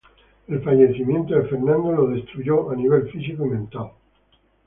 [0.47, 3.91] El fallecimiento de Fernando le destruyó a nivel físico y mental.